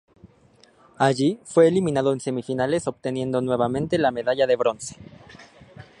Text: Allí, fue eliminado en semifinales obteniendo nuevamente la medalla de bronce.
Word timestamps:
Allí, 0.97 1.39
fue 1.45 1.67
eliminado 1.67 2.11
en 2.11 2.19
semifinales 2.19 2.87
obteniendo 2.87 3.39
nuevamente 3.39 3.99
la 3.99 4.09
medalla 4.09 4.47
de 4.47 4.55
bronce. 4.55 4.95